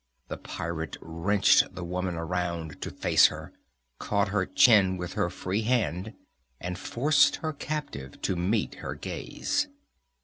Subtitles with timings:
[0.29, 3.53] The pirate wrenched the woman around to face her,
[3.99, 6.15] caught her chin with her free hand
[6.59, 9.67] and forced her captive to meet her gaze.